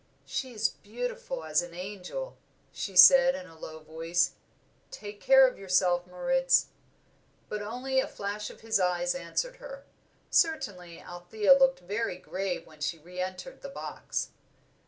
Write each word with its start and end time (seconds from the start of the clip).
"She 0.25 0.51
is 0.51 0.67
beautiful 0.81 1.43
as 1.43 1.61
an 1.61 1.75
angel," 1.75 2.35
she 2.73 2.97
said, 2.97 3.35
in 3.35 3.45
a 3.45 3.55
low 3.55 3.81
voice. 3.81 4.31
"Take 4.89 5.21
care 5.21 5.47
of 5.47 5.59
yourself, 5.59 6.07
Moritz." 6.07 6.69
But 7.49 7.61
only 7.61 7.99
a 7.99 8.07
flash 8.07 8.49
of 8.49 8.61
his 8.61 8.79
eyes 8.79 9.13
answered 9.13 9.57
her. 9.57 9.85
Certainly 10.31 10.99
Althea 11.01 11.53
looked 11.53 11.81
very 11.81 12.17
grave 12.17 12.65
when 12.65 12.81
she 12.81 12.97
re 12.97 13.19
entered 13.19 13.61
the 13.61 13.69
box. 13.69 14.29